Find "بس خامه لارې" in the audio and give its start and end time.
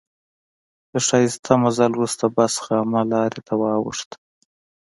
2.35-3.41